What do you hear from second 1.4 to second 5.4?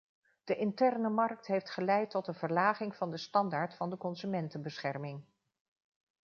heeft geleid tot een verlaging van de standaard van de consumentenbescherming.